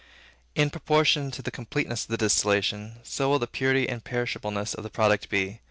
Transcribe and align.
In 0.55 0.71
proportion 0.71 1.29
to 1.29 1.43
the 1.43 1.51
completeness 1.51 2.05
of 2.05 2.07
the 2.09 2.17
distillation, 2.17 3.01
so 3.03 3.29
will 3.29 3.37
the 3.37 3.45
purity 3.45 3.87
and 3.87 4.03
imperishableness 4.03 4.73
of 4.73 4.81
the 4.83 4.89
product 4.89 5.29
be. 5.29 5.59